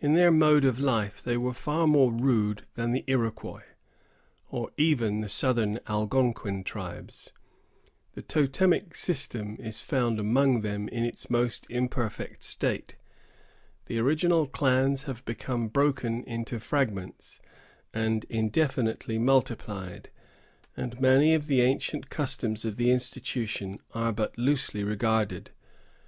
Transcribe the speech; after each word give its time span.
In 0.00 0.14
their 0.14 0.32
mode 0.32 0.64
of 0.64 0.80
life, 0.80 1.22
they 1.22 1.36
were 1.36 1.52
far 1.52 1.86
more 1.86 2.10
rude 2.12 2.66
than 2.74 2.90
the 2.90 3.04
Iroquois, 3.06 3.62
or 4.50 4.72
even 4.76 5.20
the 5.20 5.28
southern 5.28 5.78
Algonquin 5.88 6.64
tribes. 6.64 7.30
The 8.14 8.22
totemic 8.22 8.96
system 8.96 9.56
is 9.60 9.80
found 9.80 10.18
among 10.18 10.62
them 10.62 10.88
in 10.88 11.04
its 11.06 11.30
most 11.30 11.68
imperfect 11.70 12.42
state. 12.42 12.96
The 13.86 14.00
original 14.00 14.48
clans 14.48 15.04
have 15.04 15.24
become 15.24 15.68
broken 15.68 16.24
into 16.24 16.58
fragments, 16.58 17.40
and 17.92 18.24
indefinitely 18.24 19.20
multiplied; 19.20 20.10
and 20.76 21.00
many 21.00 21.32
of 21.32 21.46
the 21.46 21.60
ancient 21.60 22.10
customs 22.10 22.64
of 22.64 22.74
the 22.76 22.90
institution 22.90 23.78
are 23.92 24.10
but 24.12 24.36
loosely 24.36 24.82
regarded. 24.82 25.52